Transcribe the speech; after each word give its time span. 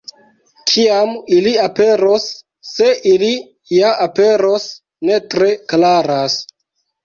Kiam 0.69 1.11
ili 1.35 1.53
aperos, 1.65 2.25
se 2.71 2.89
ili 3.13 3.31
ja 3.77 3.93
aperos, 4.09 4.69
ne 5.11 5.23
tre 5.37 5.55
klaras. 5.71 6.43